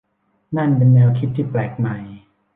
[0.57, 1.97] นั่นเป็นแนวคิดที่แปลกใหม่